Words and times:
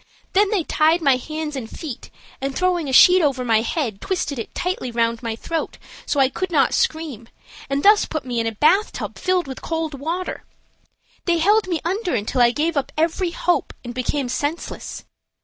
Then 0.33 0.49
they 0.49 0.63
tied 0.63 0.99
my 1.03 1.17
hands 1.17 1.55
and 1.55 1.69
feet, 1.69 2.09
and, 2.41 2.55
throwing 2.55 2.89
a 2.89 2.91
sheet 2.91 3.21
over 3.21 3.45
my 3.45 3.61
head, 3.61 4.01
twisted 4.01 4.39
it 4.39 4.55
tightly 4.55 4.89
around 4.89 5.21
my 5.21 5.35
throat, 5.35 5.77
so 6.07 6.19
I 6.19 6.27
could 6.27 6.49
not 6.49 6.73
scream, 6.73 7.29
and 7.69 7.83
thus 7.83 8.05
put 8.05 8.25
me 8.25 8.39
in 8.39 8.47
a 8.47 8.51
bathtub 8.51 9.19
filled 9.19 9.45
with 9.45 9.61
cold 9.61 9.93
water. 9.93 10.43
They 11.25 11.37
held 11.37 11.67
me 11.67 11.81
under 11.85 12.15
until 12.15 12.41
I 12.41 12.49
gave 12.49 12.75
up 12.77 12.91
every 12.97 13.29
hope 13.29 13.73
and 13.83 13.93
became 13.93 14.27
senseless. 14.27 15.05